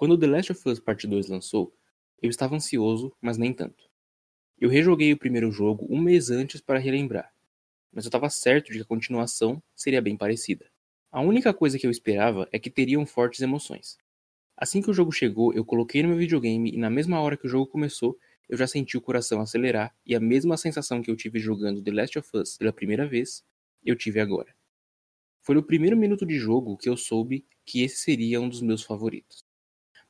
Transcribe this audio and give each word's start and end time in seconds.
Quando 0.00 0.16
The 0.16 0.26
Last 0.26 0.52
of 0.52 0.66
Us 0.66 0.80
Part 0.80 1.06
2 1.06 1.28
lançou, 1.28 1.76
eu 2.22 2.30
estava 2.30 2.56
ansioso, 2.56 3.14
mas 3.20 3.36
nem 3.36 3.52
tanto. 3.52 3.84
Eu 4.58 4.70
rejoguei 4.70 5.12
o 5.12 5.18
primeiro 5.18 5.52
jogo 5.52 5.86
um 5.90 6.00
mês 6.00 6.30
antes 6.30 6.62
para 6.62 6.78
relembrar, 6.78 7.30
mas 7.92 8.06
eu 8.06 8.08
estava 8.08 8.30
certo 8.30 8.68
de 8.68 8.78
que 8.78 8.82
a 8.82 8.86
continuação 8.86 9.62
seria 9.76 10.00
bem 10.00 10.16
parecida. 10.16 10.70
A 11.12 11.20
única 11.20 11.52
coisa 11.52 11.78
que 11.78 11.86
eu 11.86 11.90
esperava 11.90 12.48
é 12.50 12.58
que 12.58 12.70
teriam 12.70 13.04
fortes 13.04 13.42
emoções. 13.42 13.98
Assim 14.56 14.80
que 14.80 14.90
o 14.90 14.94
jogo 14.94 15.12
chegou, 15.12 15.52
eu 15.52 15.66
coloquei 15.66 16.02
no 16.02 16.08
meu 16.08 16.16
videogame 16.16 16.72
e 16.72 16.78
na 16.78 16.88
mesma 16.88 17.20
hora 17.20 17.36
que 17.36 17.46
o 17.46 17.50
jogo 17.50 17.66
começou, 17.66 18.18
eu 18.48 18.56
já 18.56 18.66
senti 18.66 18.96
o 18.96 19.02
coração 19.02 19.42
acelerar 19.42 19.94
e 20.06 20.14
a 20.14 20.20
mesma 20.20 20.56
sensação 20.56 21.02
que 21.02 21.10
eu 21.10 21.16
tive 21.16 21.38
jogando 21.38 21.82
The 21.82 21.92
Last 21.92 22.18
of 22.18 22.30
Us 22.38 22.56
pela 22.56 22.72
primeira 22.72 23.06
vez, 23.06 23.44
eu 23.84 23.94
tive 23.94 24.18
agora. 24.18 24.56
Foi 25.42 25.54
no 25.54 25.62
primeiro 25.62 25.94
minuto 25.94 26.24
de 26.24 26.38
jogo 26.38 26.78
que 26.78 26.88
eu 26.88 26.96
soube 26.96 27.44
que 27.66 27.82
esse 27.82 27.96
seria 27.96 28.40
um 28.40 28.48
dos 28.48 28.62
meus 28.62 28.82
favoritos. 28.82 29.49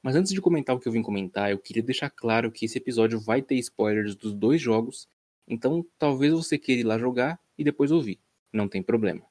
Mas 0.03 0.17
antes 0.17 0.33
de 0.33 0.41
comentar 0.41 0.75
o 0.75 0.81
que 0.81 0.89
eu 0.89 0.93
vim 0.93 1.03
comentar, 1.03 1.51
eu 1.51 1.59
queria 1.59 1.83
deixar 1.83 2.09
claro 2.09 2.51
que 2.51 2.65
esse 2.65 2.79
episódio 2.79 3.21
vai 3.21 3.43
ter 3.43 3.57
spoilers 3.57 4.17
dos 4.17 4.33
dois 4.33 4.61
jogos, 4.61 5.07
então 5.47 5.85
talvez 5.99 6.33
você 6.33 6.57
queira 6.57 6.81
ir 6.81 6.85
lá 6.85 6.99
jogar 6.99 7.39
e 7.59 7.63
depois 7.63 7.91
ouvir. 7.91 8.19
Não 8.51 8.67
tem 8.67 8.83
problema. 8.83 9.23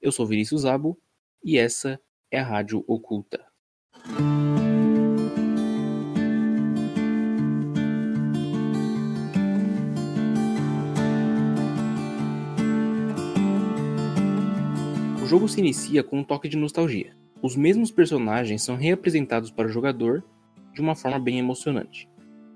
Eu 0.00 0.10
sou 0.10 0.26
Vinícius 0.26 0.62
Zabo 0.62 0.98
e 1.44 1.58
essa 1.58 2.00
é 2.30 2.38
a 2.38 2.44
Rádio 2.44 2.82
Oculta. 2.86 3.44
O 15.22 15.26
jogo 15.26 15.46
se 15.46 15.60
inicia 15.60 16.02
com 16.02 16.20
um 16.20 16.24
toque 16.24 16.48
de 16.48 16.56
nostalgia. 16.56 17.14
Os 17.40 17.54
mesmos 17.54 17.92
personagens 17.92 18.62
são 18.64 18.74
reapresentados 18.74 19.48
para 19.48 19.68
o 19.68 19.70
jogador 19.70 20.24
de 20.74 20.80
uma 20.80 20.96
forma 20.96 21.20
bem 21.20 21.38
emocionante. 21.38 22.08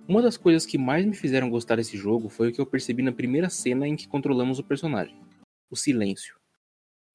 Uma 0.09 0.21
das 0.21 0.37
coisas 0.37 0.67
que 0.67 0.77
mais 0.77 1.07
me 1.07 1.15
fizeram 1.15 1.49
gostar 1.49 1.77
desse 1.77 1.97
jogo 1.97 2.29
foi 2.29 2.49
o 2.49 2.53
que 2.53 2.61
eu 2.61 2.67
percebi 2.67 3.01
na 3.01 3.13
primeira 3.13 3.49
cena 3.49 3.87
em 3.87 3.95
que 3.95 4.09
controlamos 4.09 4.59
o 4.59 4.65
personagem: 4.65 5.17
o 5.71 5.77
silêncio. 5.77 6.35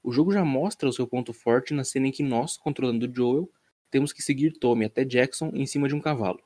O 0.02 0.14
jogo 0.14 0.32
já 0.32 0.46
mostra 0.46 0.88
o 0.88 0.94
seu 0.94 1.06
ponto 1.06 1.34
forte 1.34 1.74
na 1.74 1.84
cena 1.84 2.08
em 2.08 2.12
que 2.12 2.24
nós, 2.24 2.56
controlando 2.56 3.12
Joel, 3.14 3.52
temos 3.92 4.14
que 4.14 4.24
seguir 4.24 4.54
Tommy 4.54 4.86
até 4.86 5.04
Jackson 5.04 5.52
em 5.54 5.66
cima 5.66 5.90
de 5.90 5.96
um 5.96 6.00
cavalo. 6.00 6.40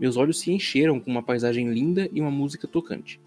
Meus 0.00 0.16
olhos 0.16 0.40
se 0.40 0.50
encheram 0.50 0.98
com 0.98 1.10
uma 1.10 1.22
paisagem 1.22 1.68
linda 1.70 2.08
e 2.10 2.22
uma 2.22 2.30
música 2.30 2.66
tocante. 2.66 3.20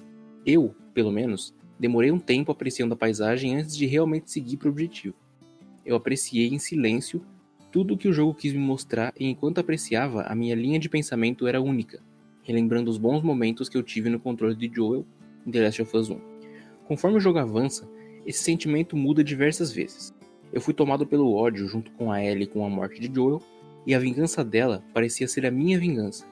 Eu, 0.44 0.76
pelo 0.92 1.12
menos, 1.12 1.54
demorei 1.80 2.12
um 2.12 2.20
tempo 2.20 2.52
apreciando 2.52 2.96
a 2.96 2.98
paisagem 2.98 3.56
antes 3.58 3.78
de 3.78 3.86
realmente 3.86 4.32
seguir 4.32 4.58
para 4.58 4.70
o 4.70 4.72
objetivo. 4.72 5.16
Eu 5.86 5.96
apreciei 5.96 6.48
em 6.48 6.60
silêncio 6.60 7.22
tudo 7.72 7.94
o 7.94 7.98
que 7.98 8.08
o 8.08 8.14
jogo 8.14 8.34
quis 8.34 8.54
me 8.54 8.60
mostrar 8.60 9.14
e 9.20 9.26
enquanto 9.26 9.60
apreciava, 9.60 10.24
a 10.24 10.36
minha 10.36 10.56
linha 10.56 10.78
de 10.78 10.90
pensamento 10.90 11.48
era 11.48 11.62
única, 11.62 12.02
relembrando 12.44 12.92
os 12.92 12.98
bons 12.98 13.24
momentos 13.24 13.70
que 13.70 13.78
eu 13.78 13.84
tive 13.84 14.10
no 14.10 14.20
controle 14.20 14.56
de 14.56 14.70
Joel 14.74 15.06
em 15.46 15.52
The 15.52 15.62
Last 15.62 15.82
of 15.82 15.98
Us 15.98 16.10
1. 16.10 16.20
Conforme 16.86 17.18
o 17.18 17.22
jogo 17.22 17.40
avança, 17.40 17.90
esse 18.26 18.44
sentimento 18.44 18.98
muda 18.98 19.24
diversas 19.24 19.72
vezes. 19.72 20.14
Eu 20.52 20.60
fui 20.60 20.74
tomado 20.74 21.08
pelo 21.08 21.34
ódio 21.34 21.68
junto 21.68 21.92
com 21.92 22.12
a 22.12 22.24
Ellie 22.24 22.46
com 22.46 22.66
a 22.66 22.70
morte 22.70 23.00
de 23.00 23.14
Joel, 23.14 23.42
e 23.86 23.96
a 23.96 24.00
vingança 24.00 24.44
dela 24.44 24.84
parecia 24.94 25.28
ser 25.28 25.46
a 25.46 25.52
minha 25.52 25.80
vingança. 25.80 26.26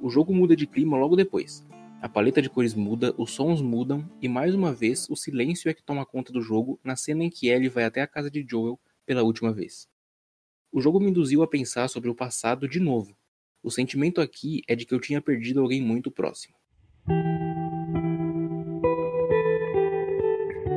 O 0.00 0.08
jogo 0.08 0.34
muda 0.34 0.56
de 0.56 0.66
clima 0.66 0.96
logo 0.96 1.16
depois. 1.16 1.66
A 2.02 2.08
paleta 2.08 2.42
de 2.42 2.50
cores 2.50 2.74
muda, 2.74 3.14
os 3.16 3.30
sons 3.30 3.62
mudam, 3.62 4.04
e 4.20 4.28
mais 4.28 4.56
uma 4.56 4.72
vez 4.72 5.08
o 5.08 5.14
silêncio 5.14 5.70
é 5.70 5.72
que 5.72 5.84
toma 5.84 6.04
conta 6.04 6.32
do 6.32 6.42
jogo 6.42 6.80
na 6.82 6.96
cena 6.96 7.22
em 7.22 7.30
que 7.30 7.46
Ellie 7.46 7.68
vai 7.68 7.84
até 7.84 8.00
a 8.02 8.08
casa 8.08 8.28
de 8.28 8.44
Joel 8.44 8.76
pela 9.06 9.22
última 9.22 9.52
vez. 9.52 9.86
O 10.72 10.80
jogo 10.80 10.98
me 10.98 11.10
induziu 11.10 11.44
a 11.44 11.46
pensar 11.46 11.86
sobre 11.86 12.10
o 12.10 12.14
passado 12.14 12.68
de 12.68 12.80
novo. 12.80 13.16
O 13.62 13.70
sentimento 13.70 14.20
aqui 14.20 14.62
é 14.66 14.74
de 14.74 14.84
que 14.84 14.92
eu 14.92 14.98
tinha 14.98 15.22
perdido 15.22 15.60
alguém 15.60 15.80
muito 15.80 16.10
próximo. 16.10 16.56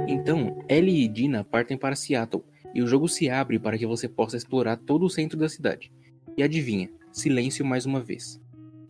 Então, 0.08 0.64
Ellie 0.70 1.06
e 1.06 1.08
Dina 1.08 1.44
partem 1.44 1.76
para 1.76 1.96
Seattle 1.96 2.44
e 2.72 2.84
o 2.84 2.88
jogo 2.88 3.10
se 3.10 3.32
abre 3.32 3.58
para 3.58 3.80
que 3.80 3.88
você 3.88 4.08
possa 4.08 4.38
explorar 4.38 4.78
todo 4.78 5.04
o 5.04 5.10
centro 5.10 5.40
da 5.40 5.50
cidade. 5.50 5.92
E 6.38 6.44
adivinha, 6.44 6.92
silêncio 7.12 7.66
mais 7.66 7.88
uma 7.88 8.00
vez. 8.00 8.40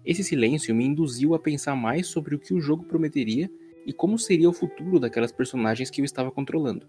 Esse 0.05 0.23
silêncio 0.23 0.75
me 0.75 0.85
induziu 0.85 1.33
a 1.33 1.39
pensar 1.39 1.75
mais 1.75 2.07
sobre 2.07 2.35
o 2.35 2.39
que 2.39 2.53
o 2.53 2.61
jogo 2.61 2.83
prometeria 2.83 3.49
e 3.85 3.91
como 3.91 4.19
seria 4.19 4.49
o 4.49 4.53
futuro 4.53 4.99
daquelas 4.99 5.31
personagens 5.31 5.89
que 5.89 5.99
eu 5.99 6.05
estava 6.05 6.31
controlando. 6.31 6.87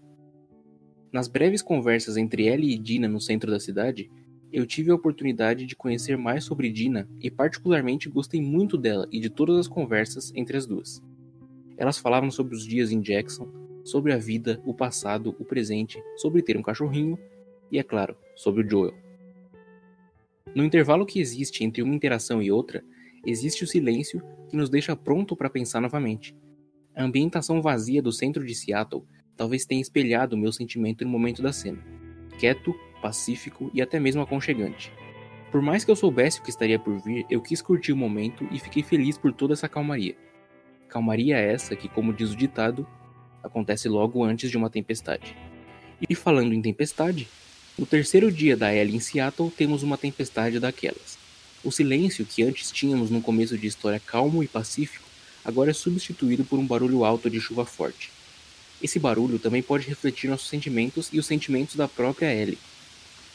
Nas 1.11 1.27
breves 1.27 1.61
conversas 1.61 2.15
entre 2.15 2.47
Ellie 2.47 2.75
e 2.75 2.77
Dina 2.77 3.07
no 3.07 3.19
centro 3.19 3.49
da 3.49 3.59
cidade, 3.59 4.11
eu 4.51 4.65
tive 4.65 4.91
a 4.91 4.95
oportunidade 4.95 5.65
de 5.65 5.75
conhecer 5.75 6.17
mais 6.17 6.43
sobre 6.43 6.71
Dina 6.71 7.09
e 7.19 7.31
particularmente 7.31 8.09
gostei 8.09 8.41
muito 8.41 8.77
dela 8.77 9.07
e 9.11 9.19
de 9.19 9.29
todas 9.29 9.57
as 9.57 9.67
conversas 9.67 10.31
entre 10.35 10.55
as 10.55 10.65
duas. 10.65 11.01
Elas 11.75 11.97
falavam 11.97 12.29
sobre 12.29 12.55
os 12.55 12.65
dias 12.65 12.91
em 12.91 13.01
Jackson, 13.01 13.47
sobre 13.83 14.13
a 14.13 14.17
vida, 14.17 14.61
o 14.65 14.73
passado, 14.73 15.35
o 15.39 15.45
presente, 15.45 16.01
sobre 16.17 16.41
ter 16.41 16.57
um 16.57 16.61
cachorrinho 16.61 17.17
e, 17.71 17.79
é 17.79 17.83
claro, 17.83 18.15
sobre 18.35 18.63
o 18.63 18.69
Joel. 18.69 18.93
No 20.53 20.63
intervalo 20.63 21.05
que 21.05 21.19
existe 21.19 21.63
entre 21.63 21.81
uma 21.81 21.95
interação 21.95 22.41
e 22.41 22.51
outra, 22.51 22.83
existe 23.29 23.63
o 23.63 23.67
silêncio 23.67 24.23
que 24.49 24.55
nos 24.55 24.69
deixa 24.69 24.95
pronto 24.95 25.35
para 25.35 25.49
pensar 25.49 25.81
novamente. 25.81 26.35
A 26.95 27.03
ambientação 27.03 27.61
vazia 27.61 28.01
do 28.01 28.11
centro 28.11 28.45
de 28.45 28.55
Seattle 28.55 29.03
talvez 29.35 29.65
tenha 29.65 29.81
espelhado 29.81 30.35
o 30.35 30.39
meu 30.39 30.51
sentimento 30.51 31.03
no 31.03 31.11
momento 31.11 31.41
da 31.41 31.53
cena. 31.53 31.83
Quieto, 32.39 32.73
pacífico 33.01 33.69
e 33.73 33.81
até 33.81 33.99
mesmo 33.99 34.21
aconchegante. 34.21 34.91
Por 35.51 35.61
mais 35.61 35.85
que 35.85 35.91
eu 35.91 35.95
soubesse 35.95 36.39
o 36.39 36.43
que 36.43 36.49
estaria 36.49 36.79
por 36.79 36.99
vir, 37.01 37.25
eu 37.29 37.41
quis 37.41 37.61
curtir 37.61 37.91
o 37.91 37.97
momento 37.97 38.47
e 38.51 38.59
fiquei 38.59 38.83
feliz 38.83 39.17
por 39.17 39.31
toda 39.31 39.53
essa 39.53 39.69
calmaria. 39.69 40.15
Calmaria 40.89 41.37
essa 41.37 41.75
que, 41.75 41.87
como 41.87 42.13
diz 42.13 42.31
o 42.31 42.35
ditado, 42.35 42.87
acontece 43.43 43.87
logo 43.87 44.23
antes 44.23 44.49
de 44.49 44.57
uma 44.57 44.69
tempestade. 44.69 45.37
E 46.09 46.15
falando 46.15 46.53
em 46.53 46.61
tempestade, 46.61 47.27
no 47.77 47.85
terceiro 47.85 48.31
dia 48.31 48.57
da 48.57 48.73
Ellie 48.73 48.95
em 48.95 48.99
Seattle 48.99 49.51
temos 49.51 49.83
uma 49.83 49.97
tempestade 49.97 50.59
daquelas. 50.59 51.26
O 51.63 51.71
silêncio 51.71 52.25
que 52.25 52.43
antes 52.43 52.71
tínhamos 52.71 53.09
no 53.09 53.21
começo 53.21 53.57
de 53.57 53.65
história 53.65 53.99
calmo 53.99 54.43
e 54.43 54.47
pacífico 54.47 55.05
agora 55.43 55.71
é 55.71 55.73
substituído 55.73 56.43
por 56.43 56.59
um 56.59 56.65
barulho 56.65 57.03
alto 57.03 57.29
de 57.29 57.39
chuva 57.41 57.65
forte. 57.65 58.11
Esse 58.81 58.99
barulho 58.99 59.39
também 59.39 59.63
pode 59.63 59.87
refletir 59.87 60.29
nossos 60.29 60.49
sentimentos 60.49 61.09
e 61.11 61.17
os 61.17 61.25
sentimentos 61.25 61.75
da 61.75 61.87
própria 61.87 62.31
Ellie. 62.33 62.59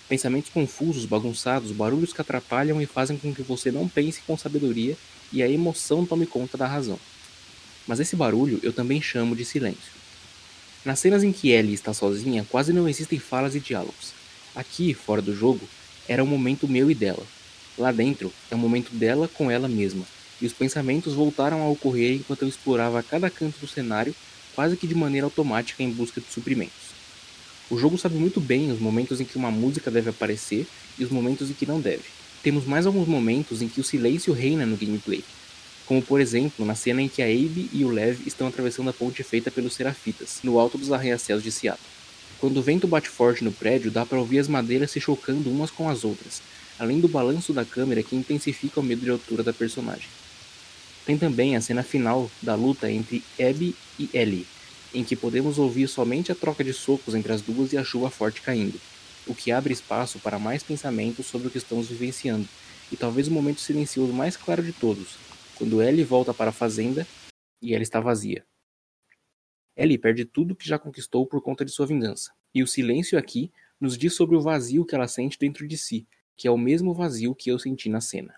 Pensamentos 0.08 0.50
confusos, 0.50 1.04
bagunçados, 1.04 1.72
barulhos 1.72 2.12
que 2.12 2.20
atrapalham 2.20 2.80
e 2.80 2.86
fazem 2.86 3.16
com 3.16 3.34
que 3.34 3.42
você 3.42 3.72
não 3.72 3.88
pense 3.88 4.20
com 4.20 4.36
sabedoria 4.38 4.96
e 5.32 5.42
a 5.42 5.48
emoção 5.48 6.06
tome 6.06 6.26
conta 6.26 6.56
da 6.56 6.66
razão. 6.66 6.98
Mas 7.88 7.98
esse 7.98 8.14
barulho 8.14 8.60
eu 8.62 8.72
também 8.72 9.02
chamo 9.02 9.34
de 9.34 9.44
silêncio. 9.44 9.92
Nas 10.84 11.00
cenas 11.00 11.24
em 11.24 11.32
que 11.32 11.50
Ellie 11.50 11.74
está 11.74 11.92
sozinha, 11.92 12.46
quase 12.48 12.72
não 12.72 12.88
existem 12.88 13.18
falas 13.18 13.54
e 13.56 13.60
diálogos. 13.60 14.12
Aqui, 14.54 14.94
fora 14.94 15.22
do 15.22 15.34
jogo, 15.34 15.66
era 16.06 16.22
um 16.22 16.26
momento 16.26 16.68
meu 16.68 16.90
e 16.90 16.94
dela. 16.94 17.24
Lá 17.78 17.90
dentro, 17.90 18.32
é 18.50 18.54
um 18.54 18.58
momento 18.58 18.94
dela 18.94 19.28
com 19.28 19.50
ela 19.50 19.68
mesma, 19.68 20.04
e 20.40 20.46
os 20.46 20.52
pensamentos 20.52 21.14
voltaram 21.14 21.62
a 21.62 21.68
ocorrer 21.68 22.16
enquanto 22.16 22.42
eu 22.42 22.48
explorava 22.48 23.02
cada 23.02 23.30
canto 23.30 23.58
do 23.60 23.66
cenário, 23.66 24.14
quase 24.54 24.76
que 24.76 24.86
de 24.86 24.94
maneira 24.94 25.26
automática 25.26 25.82
em 25.82 25.90
busca 25.90 26.20
de 26.20 26.26
suprimentos. 26.30 26.92
O 27.70 27.78
jogo 27.78 27.96
sabe 27.96 28.16
muito 28.16 28.40
bem 28.40 28.70
os 28.70 28.78
momentos 28.78 29.20
em 29.20 29.24
que 29.24 29.36
uma 29.36 29.50
música 29.50 29.90
deve 29.90 30.10
aparecer 30.10 30.66
e 30.98 31.04
os 31.04 31.10
momentos 31.10 31.48
em 31.48 31.54
que 31.54 31.64
não 31.64 31.80
deve. 31.80 32.04
Temos 32.42 32.66
mais 32.66 32.84
alguns 32.84 33.08
momentos 33.08 33.62
em 33.62 33.68
que 33.68 33.80
o 33.80 33.84
silêncio 33.84 34.34
reina 34.34 34.66
no 34.66 34.76
gameplay, 34.76 35.24
como 35.86 36.02
por 36.02 36.20
exemplo 36.20 36.66
na 36.66 36.74
cena 36.74 37.00
em 37.00 37.08
que 37.08 37.22
a 37.22 37.26
Abe 37.26 37.70
e 37.72 37.84
o 37.84 37.90
Lev 37.90 38.20
estão 38.26 38.46
atravessando 38.46 38.90
a 38.90 38.92
ponte 38.92 39.22
feita 39.22 39.50
pelos 39.50 39.74
Serafitas, 39.74 40.40
no 40.42 40.58
alto 40.58 40.76
dos 40.76 40.92
arranha-céus 40.92 41.42
de 41.42 41.50
Seattle. 41.50 41.86
Quando 42.38 42.58
o 42.58 42.62
vento 42.62 42.88
bate 42.88 43.08
forte 43.08 43.44
no 43.44 43.52
prédio, 43.52 43.90
dá 43.90 44.04
para 44.04 44.18
ouvir 44.18 44.40
as 44.40 44.48
madeiras 44.48 44.90
se 44.90 45.00
chocando 45.00 45.48
umas 45.48 45.70
com 45.70 45.88
as 45.88 46.04
outras, 46.04 46.42
além 46.82 46.98
do 46.98 47.06
balanço 47.06 47.52
da 47.52 47.64
câmera 47.64 48.02
que 48.02 48.16
intensifica 48.16 48.80
o 48.80 48.82
medo 48.82 49.02
de 49.02 49.10
altura 49.10 49.44
da 49.44 49.52
personagem. 49.52 50.08
Tem 51.06 51.16
também 51.16 51.54
a 51.54 51.60
cena 51.60 51.84
final 51.84 52.28
da 52.42 52.56
luta 52.56 52.90
entre 52.90 53.22
Abby 53.38 53.76
e 54.00 54.10
Ellie, 54.12 54.48
em 54.92 55.04
que 55.04 55.14
podemos 55.14 55.60
ouvir 55.60 55.86
somente 55.86 56.32
a 56.32 56.34
troca 56.34 56.64
de 56.64 56.72
socos 56.72 57.14
entre 57.14 57.32
as 57.32 57.40
duas 57.40 57.72
e 57.72 57.78
a 57.78 57.84
chuva 57.84 58.10
forte 58.10 58.42
caindo, 58.42 58.80
o 59.28 59.32
que 59.32 59.52
abre 59.52 59.72
espaço 59.72 60.18
para 60.18 60.40
mais 60.40 60.64
pensamentos 60.64 61.26
sobre 61.26 61.46
o 61.46 61.50
que 61.52 61.58
estamos 61.58 61.86
vivenciando, 61.86 62.48
e 62.90 62.96
talvez 62.96 63.28
o 63.28 63.30
momento 63.30 63.60
silencioso 63.60 64.12
mais 64.12 64.36
claro 64.36 64.60
de 64.60 64.72
todos, 64.72 65.18
quando 65.54 65.80
Ellie 65.80 66.02
volta 66.02 66.34
para 66.34 66.50
a 66.50 66.52
fazenda 66.52 67.06
e 67.62 67.74
ela 67.74 67.84
está 67.84 68.00
vazia. 68.00 68.44
Ellie 69.76 69.98
perde 69.98 70.24
tudo 70.24 70.56
que 70.56 70.66
já 70.66 70.80
conquistou 70.80 71.28
por 71.28 71.40
conta 71.42 71.64
de 71.64 71.70
sua 71.70 71.86
vingança, 71.86 72.32
e 72.52 72.60
o 72.60 72.66
silêncio 72.66 73.16
aqui 73.16 73.52
nos 73.80 73.96
diz 73.96 74.16
sobre 74.16 74.34
o 74.34 74.40
vazio 74.40 74.84
que 74.84 74.96
ela 74.96 75.06
sente 75.06 75.38
dentro 75.38 75.68
de 75.68 75.78
si, 75.78 76.08
que 76.36 76.48
é 76.48 76.50
o 76.50 76.58
mesmo 76.58 76.94
vazio 76.94 77.34
que 77.34 77.50
eu 77.50 77.58
senti 77.58 77.88
na 77.88 78.00
cena. 78.00 78.34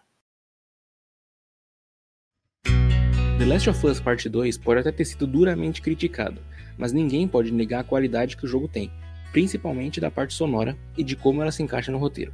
The 2.64 3.46
Last 3.46 3.68
of 3.68 3.86
Us 3.86 4.00
Part 4.00 4.28
2 4.28 4.58
pode 4.58 4.80
até 4.80 4.92
ter 4.92 5.04
sido 5.04 5.26
duramente 5.26 5.82
criticado, 5.82 6.40
mas 6.78 6.92
ninguém 6.92 7.26
pode 7.26 7.52
negar 7.52 7.80
a 7.80 7.84
qualidade 7.84 8.36
que 8.36 8.44
o 8.44 8.48
jogo 8.48 8.68
tem, 8.68 8.90
principalmente 9.32 10.00
da 10.00 10.10
parte 10.10 10.32
sonora 10.34 10.78
e 10.96 11.02
de 11.02 11.16
como 11.16 11.42
ela 11.42 11.50
se 11.50 11.62
encaixa 11.62 11.90
no 11.90 11.98
roteiro. 11.98 12.32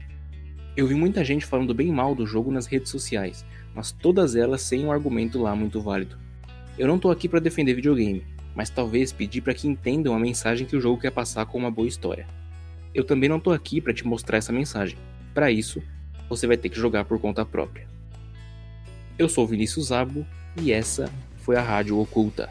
Eu 0.77 0.87
vi 0.87 0.95
muita 0.95 1.25
gente 1.25 1.47
falando 1.47 1.75
bem 1.75 1.91
mal 1.91 2.15
do 2.15 2.27
jogo 2.27 2.51
nas 2.51 2.67
redes 2.67 2.91
sociais, 2.91 3.45
mas 3.75 3.91
todas 3.91 4.37
elas 4.37 4.62
sem 4.62 4.85
um 4.85 4.93
argumento 4.93 5.41
lá 5.41 5.57
muito 5.57 5.81
válido. 5.81 6.19
Eu 6.79 6.87
não 6.87 6.99
tô 6.99 7.11
aqui 7.11 7.29
para 7.29 7.41
defender 7.41 7.75
videogame, 7.75 8.25
mas 8.55 8.71
talvez 8.71 9.12
pedir 9.12 9.41
para 9.41 9.55
que 9.55 9.67
entendam 9.67 10.15
a 10.15 10.19
mensagem 10.19 10.67
que 10.67 10.77
o 10.77 10.81
jogo 10.81 11.01
quer 11.01 11.11
passar 11.11 11.47
com 11.47 11.59
uma 11.59 11.71
boa 11.71 11.89
história. 11.89 12.27
Eu 12.95 13.05
também 13.05 13.29
não 13.29 13.41
tô 13.41 13.53
aqui 13.53 13.81
para 13.81 13.95
te 13.95 14.07
mostrar 14.07 14.39
essa 14.39 14.53
mensagem. 14.53 14.99
Para 15.32 15.50
isso, 15.50 15.82
você 16.29 16.47
vai 16.47 16.56
ter 16.56 16.69
que 16.69 16.79
jogar 16.79 17.05
por 17.05 17.21
conta 17.21 17.44
própria. 17.44 17.87
Eu 19.19 19.29
sou 19.29 19.47
Vinícius 19.47 19.88
Zabo 19.88 20.27
e 20.61 20.73
essa 20.73 21.11
foi 21.38 21.56
a 21.56 21.62
Rádio 21.62 21.99
Oculta. 21.99 22.50